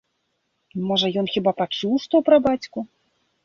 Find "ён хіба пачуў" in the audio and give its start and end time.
1.23-1.95